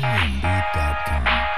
www.indeed.com. 0.00 1.48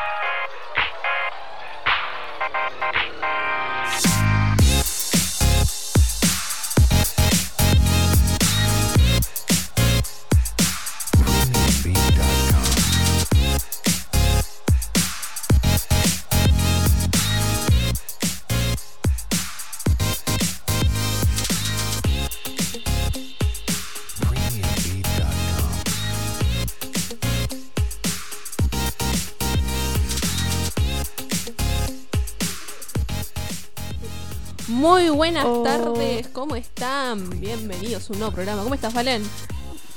Muy 35.00 35.09
buenas 35.09 35.46
Oh. 35.46 35.62
tardes, 35.62 36.28
¿cómo 36.28 36.56
están? 36.56 37.30
Bienvenidos 37.40 38.10
a 38.10 38.12
un 38.12 38.18
nuevo 38.18 38.34
programa. 38.34 38.62
¿Cómo 38.62 38.74
estás, 38.74 38.92
Valen? 38.92 39.23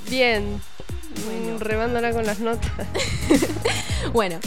Bien. 0.09 0.61
Bueno. 1.25 1.57
Mm, 1.57 1.59
Remándola 1.59 2.13
con 2.13 2.25
las 2.25 2.39
notas. 2.39 2.71
Bueno, 4.13 4.37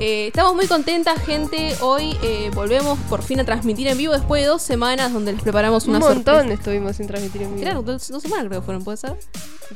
eh, 0.00 0.26
estamos 0.26 0.54
muy 0.54 0.66
contentas, 0.66 1.18
gente. 1.24 1.74
Hoy 1.80 2.16
eh, 2.22 2.50
volvemos 2.54 2.98
por 3.08 3.22
fin 3.22 3.40
a 3.40 3.44
transmitir 3.44 3.88
en 3.88 3.96
vivo 3.96 4.12
después 4.12 4.42
de 4.42 4.48
dos 4.48 4.60
semanas 4.60 5.12
donde 5.14 5.32
les 5.32 5.40
preparamos 5.42 5.84
Un 5.84 5.90
una 5.96 5.98
montón 6.00 6.34
sorpresa. 6.34 6.52
estuvimos 6.54 6.96
sin 6.96 7.06
transmitir 7.06 7.42
en 7.42 7.50
vivo. 7.54 7.62
Claro, 7.62 7.82
dos, 7.82 8.08
dos 8.08 8.22
semanas 8.22 8.46
creo 8.48 8.60
que 8.60 8.64
fueron, 8.66 8.84
¿puede 8.84 8.98
ser? 8.98 9.18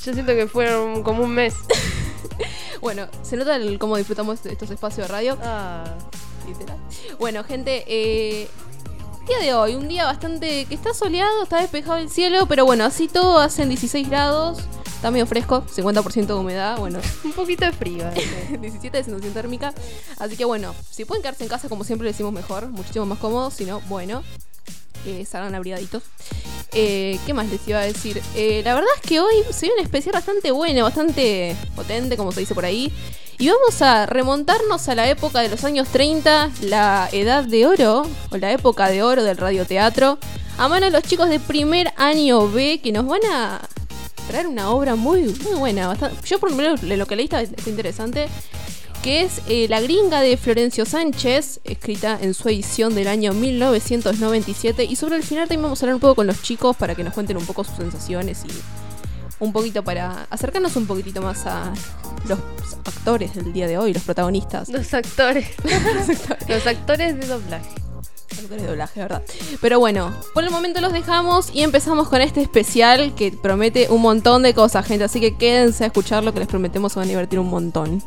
Yo 0.04 0.12
siento 0.12 0.34
que 0.34 0.46
fueron 0.46 1.02
como 1.02 1.22
un 1.24 1.30
mes. 1.30 1.54
Bueno, 2.82 3.08
se 3.22 3.36
nota 3.38 3.56
el- 3.56 3.78
cómo 3.78 3.96
disfrutamos 3.96 4.42
de 4.42 4.52
estos 4.52 4.70
espacios 4.70 5.08
de 5.08 5.12
radio. 5.12 5.38
Ah. 5.42 5.84
Bueno, 7.18 7.42
gente, 7.42 7.84
eh, 7.88 8.48
día 9.26 9.38
de 9.40 9.54
hoy, 9.54 9.74
un 9.74 9.88
día 9.88 10.04
bastante 10.04 10.64
que 10.66 10.74
está 10.74 10.94
soleado, 10.94 11.42
está 11.42 11.60
despejado 11.60 11.98
el 11.98 12.08
cielo, 12.10 12.46
pero 12.46 12.64
bueno, 12.64 12.84
así 12.84 13.08
todo 13.08 13.38
hacen 13.38 13.68
16 13.68 14.08
grados, 14.08 14.58
está 14.86 15.10
medio 15.10 15.26
fresco, 15.26 15.64
50% 15.66 16.26
de 16.26 16.34
humedad, 16.34 16.78
bueno, 16.78 17.00
un 17.24 17.32
poquito 17.32 17.64
de 17.64 17.72
frío. 17.72 18.08
eh. 18.14 18.58
17 18.60 18.96
de 18.96 19.04
sensación 19.04 19.32
térmica. 19.34 19.74
Así 20.18 20.36
que 20.36 20.44
bueno, 20.44 20.74
si 20.90 21.04
pueden 21.04 21.22
quedarse 21.22 21.42
en 21.44 21.50
casa, 21.50 21.68
como 21.68 21.84
siempre 21.84 22.04
le 22.04 22.12
decimos 22.12 22.32
mejor, 22.32 22.68
muchísimo 22.68 23.06
más 23.06 23.18
cómodo. 23.18 23.50
Si 23.50 23.64
no, 23.64 23.80
bueno, 23.88 24.22
eh, 25.04 25.24
salgan 25.24 25.54
abrigaditos. 25.54 26.02
Eh, 26.72 27.18
¿Qué 27.26 27.32
más 27.34 27.48
les 27.48 27.66
iba 27.66 27.78
a 27.80 27.82
decir? 27.84 28.20
Eh, 28.34 28.60
la 28.64 28.74
verdad 28.74 28.90
es 28.96 29.08
que 29.08 29.20
hoy 29.20 29.34
se 29.50 29.66
ve 29.66 29.72
un 29.78 29.82
especial 29.84 30.12
bastante 30.12 30.50
bueno, 30.50 30.82
bastante 30.84 31.56
potente, 31.74 32.16
como 32.16 32.32
se 32.32 32.40
dice 32.40 32.54
por 32.54 32.64
ahí. 32.64 32.92
Y 33.38 33.50
vamos 33.50 33.82
a 33.82 34.06
remontarnos 34.06 34.88
a 34.88 34.94
la 34.94 35.10
época 35.10 35.40
de 35.40 35.50
los 35.50 35.62
años 35.64 35.88
30, 35.88 36.50
la 36.62 37.08
edad 37.12 37.44
de 37.44 37.66
oro, 37.66 38.06
o 38.30 38.36
la 38.38 38.50
época 38.52 38.88
de 38.88 39.02
oro 39.02 39.24
del 39.24 39.36
radioteatro, 39.36 40.18
a 40.56 40.68
mano 40.68 40.86
de 40.86 40.92
los 40.92 41.02
chicos 41.02 41.28
de 41.28 41.38
primer 41.38 41.92
año 41.96 42.48
B, 42.50 42.80
que 42.82 42.92
nos 42.92 43.06
van 43.06 43.20
a 43.30 43.60
traer 44.28 44.46
una 44.46 44.70
obra 44.70 44.96
muy, 44.96 45.24
muy 45.44 45.54
buena. 45.58 45.94
yo 46.24 46.38
por 46.38 46.50
lo 46.50 46.56
menos 46.56 46.82
lo 46.82 47.06
que 47.06 47.16
leí 47.16 47.24
está, 47.24 47.42
está 47.42 47.68
interesante. 47.68 48.28
Que 49.02 49.20
es 49.20 49.42
eh, 49.48 49.66
La 49.68 49.82
gringa 49.82 50.22
de 50.22 50.38
Florencio 50.38 50.86
Sánchez, 50.86 51.60
escrita 51.64 52.18
en 52.20 52.32
su 52.32 52.48
edición 52.48 52.94
del 52.94 53.06
año 53.06 53.34
1997. 53.34 54.82
Y 54.84 54.96
sobre 54.96 55.16
el 55.16 55.22
final 55.22 55.46
también 55.46 55.62
vamos 55.62 55.80
a 55.80 55.84
hablar 55.84 55.96
un 55.96 56.00
poco 56.00 56.16
con 56.16 56.26
los 56.26 56.40
chicos 56.42 56.74
para 56.74 56.94
que 56.94 57.04
nos 57.04 57.12
cuenten 57.12 57.36
un 57.36 57.44
poco 57.44 57.64
sus 57.64 57.76
sensaciones 57.76 58.44
y 58.46 58.85
un 59.38 59.52
poquito 59.52 59.82
para 59.82 60.26
acercarnos 60.30 60.76
un 60.76 60.86
poquitito 60.86 61.22
más 61.22 61.46
a 61.46 61.72
los 62.28 62.38
actores 62.84 63.34
del 63.34 63.52
día 63.52 63.66
de 63.66 63.78
hoy, 63.78 63.92
los 63.92 64.02
protagonistas. 64.02 64.68
Los 64.68 64.92
actores. 64.94 65.48
Los 66.48 66.66
actores 66.66 67.18
de 67.18 67.26
doblaje. 67.26 67.68
Actores 68.30 68.62
de 68.62 68.68
doblaje, 68.68 69.00
¿verdad? 69.00 69.22
Pero 69.60 69.78
bueno, 69.78 70.14
por 70.34 70.44
el 70.44 70.50
momento 70.50 70.80
los 70.80 70.92
dejamos 70.92 71.50
y 71.54 71.62
empezamos 71.62 72.08
con 72.08 72.20
este 72.20 72.42
especial 72.42 73.14
que 73.14 73.32
promete 73.32 73.88
un 73.90 74.02
montón 74.02 74.42
de 74.42 74.54
cosas, 74.54 74.86
gente. 74.86 75.04
Así 75.04 75.20
que 75.20 75.36
quédense 75.36 75.84
a 75.84 75.86
escuchar 75.88 76.24
lo 76.24 76.32
que 76.32 76.40
les 76.40 76.48
prometemos, 76.48 76.92
se 76.92 76.98
van 76.98 77.08
a 77.08 77.10
divertir 77.10 77.38
un 77.38 77.48
montón. 77.48 78.02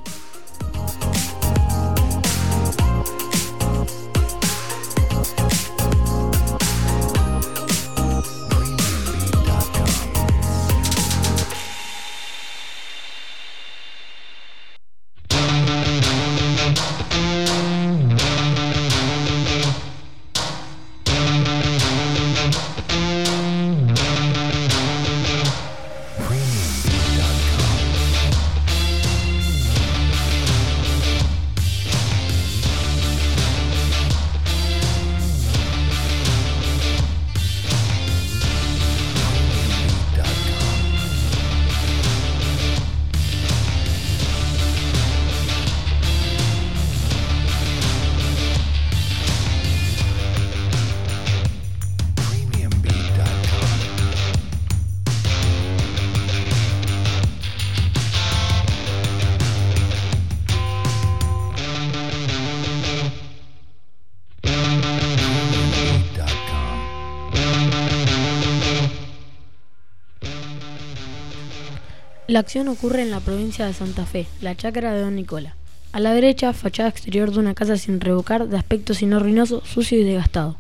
La 72.30 72.42
acción 72.42 72.68
ocurre 72.68 73.02
en 73.02 73.10
la 73.10 73.22
provincia 73.22 73.66
de 73.66 73.74
Santa 73.74 74.06
Fe, 74.06 74.28
la 74.40 74.54
chacra 74.54 74.94
de 74.94 75.02
Don 75.02 75.16
Nicola. 75.16 75.56
A 75.94 76.00
la 76.00 76.14
derecha, 76.14 76.54
fachada 76.54 76.88
exterior 76.88 77.32
de 77.32 77.40
una 77.40 77.56
casa 77.56 77.76
sin 77.76 78.00
revocar, 78.00 78.48
de 78.48 78.56
aspecto 78.56 78.94
sino 78.94 79.20
ruinoso, 79.20 79.66
sucio 79.66 80.00
y 80.00 80.04
desgastado. 80.04 80.56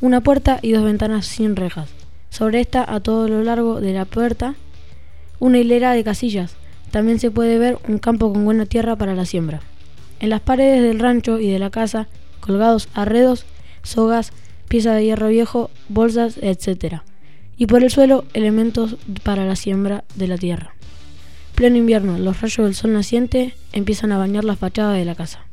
Una 0.00 0.20
puerta 0.20 0.58
y 0.62 0.72
dos 0.72 0.82
ventanas 0.82 1.24
sin 1.26 1.54
rejas. 1.54 1.90
Sobre 2.28 2.60
esta, 2.60 2.84
a 2.92 2.98
todo 2.98 3.28
lo 3.28 3.44
largo 3.44 3.80
de 3.80 3.92
la 3.92 4.04
puerta, 4.04 4.56
una 5.38 5.58
hilera 5.58 5.92
de 5.92 6.02
casillas. 6.02 6.56
También 6.90 7.20
se 7.20 7.30
puede 7.30 7.56
ver 7.58 7.78
un 7.86 7.98
campo 7.98 8.32
con 8.32 8.44
buena 8.44 8.66
tierra 8.66 8.96
para 8.96 9.14
la 9.14 9.26
siembra. 9.26 9.60
En 10.18 10.30
las 10.30 10.40
paredes 10.40 10.82
del 10.82 10.98
rancho 10.98 11.38
y 11.38 11.48
de 11.48 11.60
la 11.60 11.70
casa, 11.70 12.08
colgados 12.40 12.88
arredos, 12.94 13.46
sogas, 13.84 14.32
piezas 14.66 14.96
de 14.96 15.04
hierro 15.04 15.28
viejo, 15.28 15.70
bolsas, 15.88 16.36
etc. 16.38 17.02
Y 17.56 17.66
por 17.66 17.84
el 17.84 17.92
suelo, 17.92 18.24
elementos 18.34 18.96
para 19.22 19.46
la 19.46 19.54
siembra 19.54 20.02
de 20.16 20.26
la 20.26 20.36
tierra. 20.36 20.75
Pleno 21.56 21.78
invierno, 21.78 22.18
los 22.18 22.42
rayos 22.42 22.66
del 22.66 22.74
sol 22.74 22.92
naciente 22.92 23.54
empiezan 23.72 24.12
a 24.12 24.18
bañar 24.18 24.44
la 24.44 24.56
fachada 24.56 24.92
de 24.92 25.06
la 25.06 25.14
casa. 25.14 25.45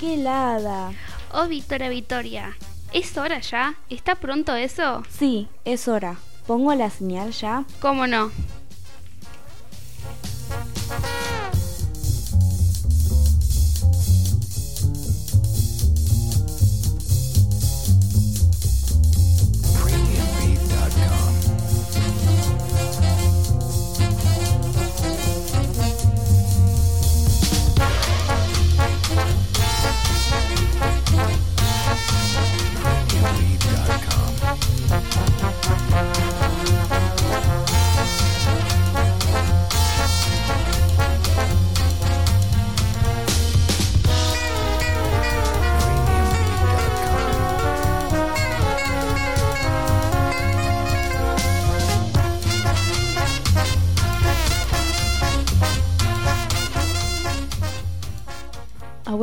Helada. 0.00 0.92
Oh, 1.32 1.46
Victoria, 1.48 1.88
Victoria. 1.88 2.56
¿Es 2.92 3.16
hora 3.18 3.40
ya? 3.40 3.74
¿Está 3.90 4.14
pronto 4.14 4.54
eso? 4.54 5.02
Sí, 5.08 5.48
es 5.64 5.88
hora. 5.88 6.16
¿Pongo 6.46 6.74
la 6.74 6.90
señal 6.90 7.32
ya? 7.32 7.64
¿Cómo 7.80 8.06
no? 8.06 8.30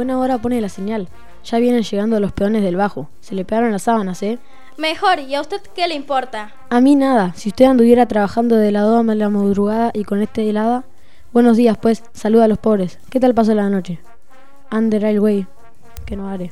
Buena 0.01 0.17
hora 0.17 0.39
pone 0.39 0.59
la 0.59 0.69
señal. 0.69 1.09
Ya 1.43 1.59
vienen 1.59 1.83
llegando 1.83 2.19
los 2.19 2.31
peones 2.31 2.63
del 2.63 2.75
bajo. 2.75 3.07
Se 3.19 3.35
le 3.35 3.45
pegaron 3.45 3.71
las 3.71 3.83
sábanas, 3.83 4.23
¿eh? 4.23 4.39
Mejor, 4.77 5.19
¿y 5.19 5.35
a 5.35 5.41
usted 5.41 5.61
qué 5.75 5.87
le 5.87 5.93
importa? 5.93 6.55
A 6.71 6.81
mí 6.81 6.95
nada. 6.95 7.33
Si 7.35 7.49
usted 7.49 7.65
anduviera 7.65 8.07
trabajando 8.07 8.55
de 8.55 8.71
la 8.71 8.81
doma 8.81 9.13
a 9.13 9.15
la 9.15 9.29
madrugada 9.29 9.91
y 9.93 10.03
con 10.03 10.23
este 10.23 10.49
helada. 10.49 10.85
Buenos 11.31 11.55
días, 11.55 11.77
pues. 11.77 12.03
Saluda 12.13 12.45
a 12.45 12.47
los 12.47 12.57
pobres. 12.57 12.97
¿Qué 13.11 13.19
tal 13.19 13.35
pasó 13.35 13.53
la 13.53 13.69
noche? 13.69 13.99
Under 14.71 15.03
Railway. 15.03 15.45
Que 16.03 16.15
no 16.15 16.27
haré. 16.27 16.51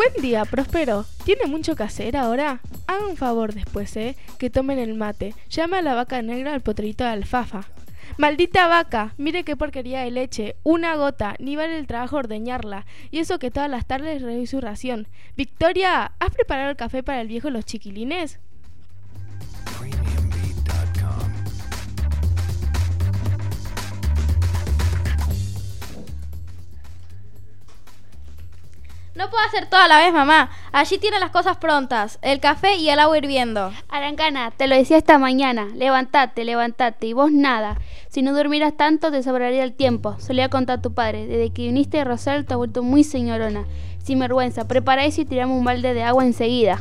Buen 0.00 0.22
día, 0.22 0.46
Próspero. 0.46 1.04
¿Tiene 1.26 1.44
mucho 1.44 1.76
que 1.76 1.82
hacer 1.82 2.16
ahora? 2.16 2.62
Haga 2.86 3.06
un 3.06 3.18
favor 3.18 3.52
después, 3.52 3.94
¿eh? 3.98 4.16
Que 4.38 4.48
tomen 4.48 4.78
el 4.78 4.94
mate. 4.94 5.34
Llame 5.50 5.76
a 5.76 5.82
la 5.82 5.94
vaca 5.94 6.22
negra 6.22 6.54
al 6.54 6.62
potrito 6.62 7.04
de 7.04 7.10
alfafa. 7.10 7.66
Maldita 8.16 8.66
vaca, 8.66 9.12
mire 9.18 9.44
qué 9.44 9.58
porquería 9.58 10.00
de 10.00 10.10
leche, 10.10 10.56
una 10.62 10.96
gota, 10.96 11.36
ni 11.38 11.54
vale 11.54 11.78
el 11.78 11.86
trabajo 11.86 12.16
ordeñarla, 12.16 12.86
y 13.10 13.18
eso 13.18 13.38
que 13.38 13.50
todas 13.50 13.68
las 13.68 13.84
tardes 13.86 14.22
le 14.22 14.36
doy 14.36 14.46
su 14.46 14.62
ración. 14.62 15.06
Victoria, 15.36 16.12
¿has 16.18 16.30
preparado 16.30 16.70
el 16.70 16.76
café 16.76 17.02
para 17.02 17.20
el 17.20 17.28
viejo 17.28 17.48
y 17.48 17.50
los 17.50 17.66
chiquilines? 17.66 18.40
No 29.20 29.28
puedo 29.28 29.44
hacer 29.44 29.66
todo 29.66 29.82
a 29.82 29.86
la 29.86 29.98
vez, 29.98 30.14
mamá. 30.14 30.48
Allí 30.72 30.96
tiene 30.96 31.18
las 31.18 31.30
cosas 31.30 31.58
prontas, 31.58 32.18
el 32.22 32.40
café 32.40 32.76
y 32.76 32.88
el 32.88 32.98
agua 32.98 33.18
hirviendo. 33.18 33.70
Arancana, 33.90 34.50
te 34.50 34.66
lo 34.66 34.74
decía 34.74 34.96
esta 34.96 35.18
mañana. 35.18 35.68
Levantate, 35.74 36.42
levantate. 36.42 37.08
Y 37.08 37.12
vos 37.12 37.30
nada. 37.30 37.76
Si 38.08 38.22
no 38.22 38.32
durmieras 38.32 38.78
tanto, 38.78 39.10
te 39.10 39.22
sobraría 39.22 39.62
el 39.62 39.74
tiempo. 39.74 40.16
Solía 40.20 40.48
contar 40.48 40.80
tu 40.80 40.94
padre. 40.94 41.26
Desde 41.26 41.52
que 41.52 41.66
viniste 41.66 41.98
de 41.98 42.04
Rosal, 42.04 42.46
te 42.46 42.54
has 42.54 42.56
vuelto 42.56 42.82
muy 42.82 43.04
señorona. 43.04 43.66
Sin 44.02 44.20
vergüenza. 44.20 44.66
Prepara 44.66 45.04
eso 45.04 45.20
y 45.20 45.26
tiramos 45.26 45.58
un 45.58 45.66
balde 45.66 45.92
de 45.92 46.02
agua 46.02 46.24
enseguida. 46.24 46.80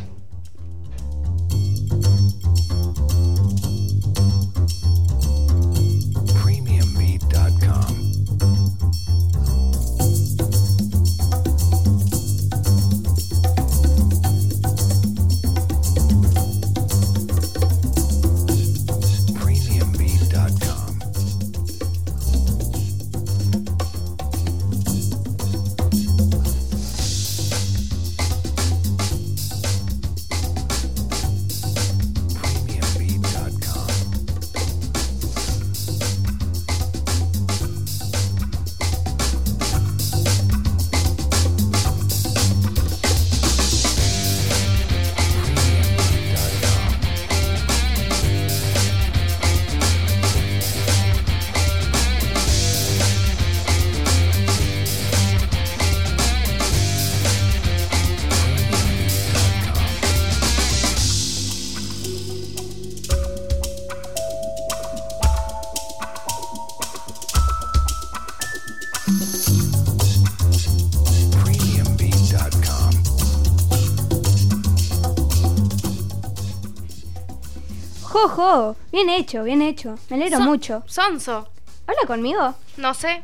Jojo, 78.24 78.76
bien 78.92 79.10
hecho, 79.10 79.44
bien 79.44 79.62
hecho. 79.62 79.98
Me 80.10 80.18
alegro 80.18 80.40
Son- 80.40 80.46
mucho. 80.48 80.84
Sonso. 80.88 81.48
¿Habla 81.88 82.02
conmigo? 82.06 82.54
No 82.76 82.94
sé. 82.94 83.24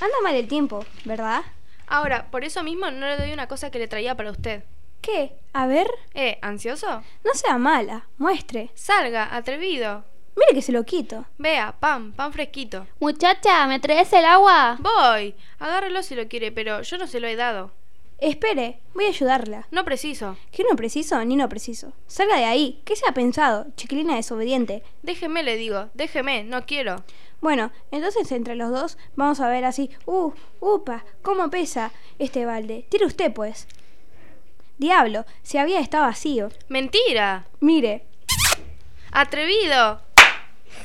Anda 0.00 0.14
mal 0.22 0.34
el 0.34 0.48
tiempo, 0.48 0.82
¿verdad? 1.04 1.42
Ahora, 1.86 2.30
por 2.30 2.42
eso 2.44 2.62
mismo 2.62 2.90
no 2.90 3.06
le 3.06 3.18
doy 3.18 3.32
una 3.34 3.48
cosa 3.48 3.70
que 3.70 3.78
le 3.78 3.86
traía 3.86 4.14
para 4.16 4.30
usted. 4.30 4.64
¿Qué? 5.02 5.34
A 5.52 5.66
ver, 5.66 5.86
Eh, 6.14 6.38
¿ansioso? 6.40 7.02
no 7.22 7.34
sea 7.34 7.58
mala, 7.58 8.06
muestre. 8.16 8.70
Salga, 8.74 9.28
atrevido. 9.36 10.04
Mire 10.36 10.54
que 10.54 10.62
se 10.62 10.72
lo 10.72 10.84
quito. 10.84 11.26
Vea, 11.36 11.74
pan, 11.78 12.12
pan 12.12 12.32
fresquito. 12.32 12.86
Muchacha, 12.98 13.66
¿me 13.66 13.78
traes 13.78 14.10
el 14.14 14.24
agua? 14.24 14.78
Voy. 14.78 15.34
Agárrelo 15.58 16.02
si 16.02 16.14
lo 16.14 16.28
quiere, 16.28 16.50
pero 16.50 16.80
yo 16.80 16.96
no 16.96 17.06
se 17.06 17.20
lo 17.20 17.26
he 17.26 17.36
dado. 17.36 17.72
Espere, 18.20 18.80
voy 18.92 19.06
a 19.06 19.08
ayudarla. 19.08 19.66
No 19.70 19.82
preciso. 19.84 20.36
¿Qué 20.52 20.62
no 20.68 20.76
preciso 20.76 21.24
ni 21.24 21.36
no 21.36 21.48
preciso? 21.48 21.94
Salga 22.06 22.36
de 22.36 22.44
ahí. 22.44 22.82
¿Qué 22.84 22.94
se 22.94 23.08
ha 23.08 23.12
pensado? 23.12 23.66
Chiquilina 23.76 24.16
desobediente. 24.16 24.82
Déjeme, 25.02 25.42
le 25.42 25.56
digo. 25.56 25.88
Déjeme, 25.94 26.44
no 26.44 26.66
quiero. 26.66 27.02
Bueno, 27.40 27.72
entonces 27.90 28.30
entre 28.32 28.56
los 28.56 28.70
dos 28.70 28.98
vamos 29.16 29.40
a 29.40 29.48
ver 29.48 29.64
así. 29.64 29.90
Uh, 30.04 30.32
upa, 30.60 31.06
cómo 31.22 31.48
pesa 31.48 31.92
este 32.18 32.44
balde. 32.44 32.84
Tire 32.90 33.06
usted, 33.06 33.32
pues. 33.32 33.66
Diablo, 34.76 35.24
si 35.42 35.56
había 35.56 35.80
estado 35.80 36.04
vacío. 36.04 36.50
¡Mentira! 36.68 37.46
Mire. 37.60 38.04
¡Atrevido! 39.12 40.02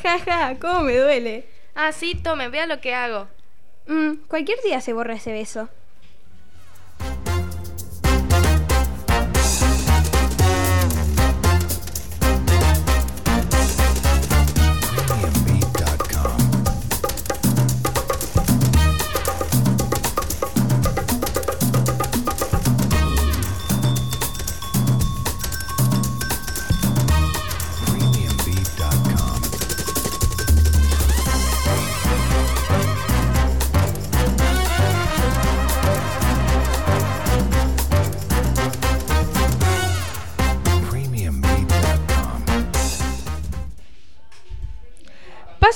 Jaja, 0.01 0.57
cómo 0.57 0.81
me 0.81 0.97
duele. 0.97 1.49
Ah, 1.75 1.91
sí, 1.91 2.15
tome, 2.15 2.47
vea 2.47 2.65
lo 2.65 2.79
que 2.79 2.95
hago. 2.95 3.27
Mm, 3.87 4.25
cualquier 4.29 4.61
día 4.63 4.79
se 4.79 4.93
borra 4.93 5.15
ese 5.15 5.33
beso. 5.33 5.67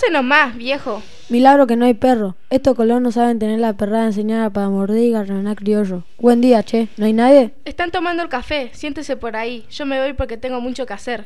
Pase 0.09 0.23
nomás, 0.23 0.57
viejo. 0.57 1.03
Milagro 1.29 1.67
que 1.67 1.75
no 1.75 1.85
hay 1.85 1.93
perro. 1.93 2.35
Estos 2.49 2.73
colonos 2.73 3.13
saben 3.13 3.37
tener 3.37 3.59
la 3.59 3.73
perrada 3.73 4.07
enseñada 4.07 4.49
para 4.49 4.67
morder 4.67 5.03
y 5.03 5.11
garranar 5.11 5.55
criollo. 5.55 6.01
Buen 6.17 6.41
día, 6.41 6.63
che. 6.63 6.87
¿No 6.97 7.05
hay 7.05 7.13
nadie? 7.13 7.53
Están 7.63 7.91
tomando 7.91 8.23
el 8.23 8.29
café, 8.29 8.71
siéntese 8.73 9.17
por 9.17 9.35
ahí. 9.35 9.67
Yo 9.69 9.85
me 9.85 10.01
voy 10.01 10.13
porque 10.13 10.37
tengo 10.37 10.61
mucho 10.61 10.87
que 10.87 10.93
hacer. 10.93 11.25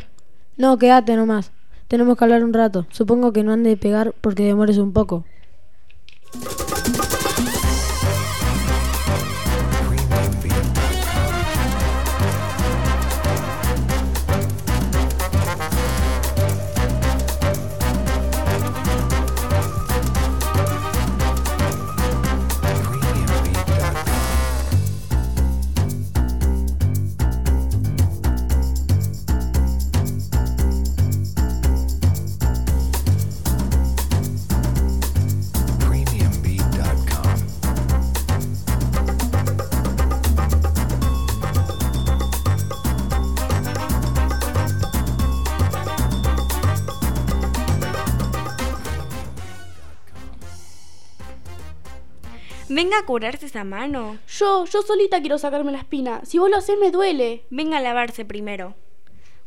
No, 0.57 0.77
quédate 0.77 1.15
nomás. 1.15 1.53
Tenemos 1.87 2.17
que 2.17 2.25
hablar 2.25 2.43
un 2.43 2.51
rato. 2.51 2.85
Supongo 2.89 3.31
que 3.31 3.43
no 3.43 3.53
han 3.53 3.63
de 3.63 3.77
pegar 3.77 4.13
porque 4.19 4.43
demores 4.43 4.77
un 4.77 4.91
poco. 4.91 5.23
Venga 52.69 52.97
a 52.99 53.05
curarse 53.05 53.45
esa 53.45 53.63
mano. 53.63 54.17
Yo, 54.27 54.65
yo 54.65 54.81
solita 54.81 55.19
quiero 55.19 55.37
sacarme 55.37 55.71
la 55.71 55.79
espina. 55.79 56.21
Si 56.23 56.39
vos 56.39 56.49
lo 56.49 56.57
haces 56.57 56.77
me 56.79 56.91
duele. 56.91 57.43
Venga 57.49 57.77
a 57.77 57.81
lavarse 57.81 58.23
primero. 58.23 58.75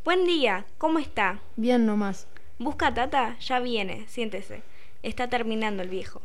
Buen 0.05 0.25
día, 0.27 0.67
¿cómo 0.79 0.99
está? 0.99 1.41
Bien 1.57 1.87
nomás. 1.87 2.27
¿Busca 2.59 2.89
a 2.89 2.95
Tata? 2.95 3.37
Ya 3.41 3.59
viene, 3.59 4.05
siéntese. 4.09 4.63
Está 5.03 5.29
terminando 5.29 5.83
el 5.83 5.89
viejo. 5.89 6.21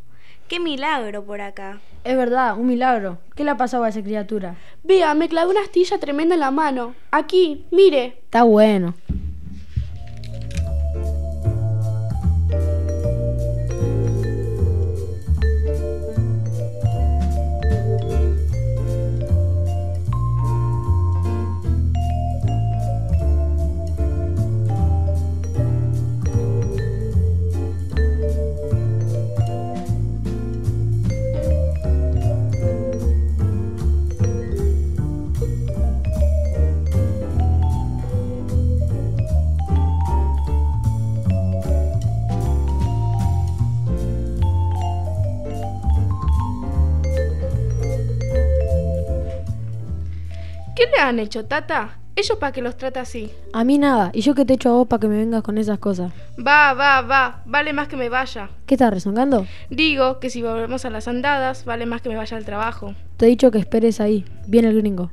¡Qué 0.47 0.59
milagro 0.59 1.23
por 1.23 1.39
acá! 1.39 1.79
Es 2.03 2.17
verdad, 2.17 2.57
un 2.57 2.67
milagro. 2.67 3.19
¿Qué 3.35 3.45
le 3.45 3.51
ha 3.51 3.57
pasado 3.57 3.85
a 3.85 3.89
esa 3.89 4.03
criatura? 4.03 4.57
Vea, 4.83 5.13
me 5.13 5.29
clavé 5.29 5.51
una 5.51 5.61
astilla 5.61 5.97
tremenda 5.97 6.35
en 6.35 6.41
la 6.41 6.51
mano. 6.51 6.93
Aquí, 7.09 7.65
mire. 7.71 8.19
Está 8.25 8.43
bueno. 8.43 8.95
¿Qué 50.81 50.87
le 50.87 50.99
han 50.99 51.19
hecho, 51.19 51.45
Tata? 51.45 51.99
¿Ellos 52.15 52.39
para 52.39 52.51
que 52.51 52.63
los 52.63 52.75
trata 52.75 53.01
así? 53.01 53.31
A 53.53 53.63
mí 53.63 53.77
nada. 53.77 54.09
¿Y 54.15 54.21
yo 54.21 54.33
que 54.33 54.45
te 54.45 54.55
echo 54.55 54.69
a 54.69 54.71
vos 54.71 54.87
para 54.87 54.99
que 54.99 55.07
me 55.07 55.15
vengas 55.15 55.43
con 55.43 55.59
esas 55.59 55.77
cosas? 55.77 56.11
Va, 56.39 56.73
va, 56.73 57.01
va. 57.01 57.43
Vale 57.45 57.71
más 57.71 57.87
que 57.87 57.97
me 57.97 58.09
vaya. 58.09 58.49
¿Qué 58.65 58.73
estás 58.73 58.91
rezongando? 58.91 59.45
Digo 59.69 60.19
que 60.19 60.31
si 60.31 60.41
volvemos 60.41 60.83
a 60.83 60.89
las 60.89 61.07
andadas, 61.07 61.65
vale 61.65 61.85
más 61.85 62.01
que 62.01 62.09
me 62.09 62.15
vaya 62.15 62.35
al 62.35 62.45
trabajo. 62.45 62.95
Te 63.17 63.27
he 63.27 63.29
dicho 63.29 63.51
que 63.51 63.59
esperes 63.59 64.01
ahí. 64.01 64.25
Viene 64.47 64.69
el 64.69 64.81
gringo. 64.81 65.11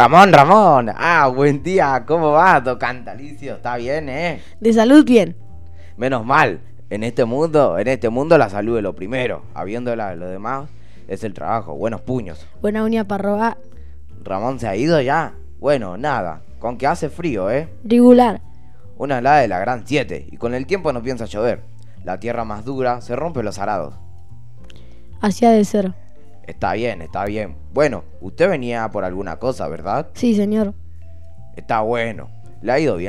Ramón, 0.00 0.32
Ramón. 0.32 0.90
Ah, 0.96 1.28
buen 1.28 1.62
día. 1.62 2.04
¿Cómo 2.06 2.30
va, 2.30 2.58
don 2.62 2.78
Cantalicio? 2.78 3.56
¿Está 3.56 3.76
bien, 3.76 4.08
eh? 4.08 4.40
De 4.58 4.72
salud, 4.72 5.04
bien. 5.04 5.36
Menos 5.98 6.24
mal. 6.24 6.60
En 6.88 7.04
este 7.04 7.26
mundo, 7.26 7.78
en 7.78 7.86
este 7.86 8.08
mundo 8.08 8.38
la 8.38 8.48
salud 8.48 8.78
es 8.78 8.82
lo 8.82 8.94
primero. 8.94 9.42
Habiéndola 9.52 10.14
lo 10.14 10.26
demás 10.30 10.70
es 11.06 11.22
el 11.22 11.34
trabajo. 11.34 11.74
Buenos 11.74 12.00
puños. 12.00 12.46
Buena 12.62 12.82
uña 12.82 13.06
para 13.06 13.24
robar. 13.24 13.58
Ramón 14.24 14.58
se 14.58 14.68
ha 14.68 14.74
ido 14.74 14.98
ya. 15.02 15.34
Bueno, 15.58 15.98
nada. 15.98 16.40
Con 16.60 16.78
que 16.78 16.86
hace 16.86 17.10
frío, 17.10 17.50
¿eh? 17.50 17.68
Regular. 17.84 18.40
Una 18.96 19.18
helada 19.18 19.40
de 19.40 19.48
la 19.48 19.58
gran 19.58 19.82
7. 19.86 20.28
Y 20.32 20.38
con 20.38 20.54
el 20.54 20.64
tiempo 20.64 20.94
no 20.94 21.02
piensa 21.02 21.26
llover. 21.26 21.60
La 22.04 22.18
tierra 22.18 22.46
más 22.46 22.64
dura 22.64 23.02
se 23.02 23.16
rompe 23.16 23.42
los 23.42 23.58
arados. 23.58 23.96
Así 25.20 25.44
ha 25.44 25.50
de 25.50 25.62
ser. 25.66 25.92
Está 26.46 26.72
bien, 26.74 27.02
está 27.02 27.24
bien. 27.24 27.56
Bueno, 27.72 28.04
usted 28.20 28.48
venía 28.48 28.88
por 28.90 29.04
alguna 29.04 29.38
cosa, 29.38 29.68
¿verdad? 29.68 30.10
Sí, 30.14 30.34
señor. 30.34 30.74
Está 31.56 31.80
bueno. 31.80 32.28
Le 32.62 32.72
ha 32.72 32.78
ido 32.78 32.96
bien 32.96 33.08